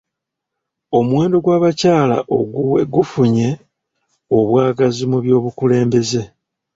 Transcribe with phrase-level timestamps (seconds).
[0.97, 3.47] Omuwendo gwa abakyala oguwe gufunye
[4.37, 6.21] obwagazi mu byobukulembeze.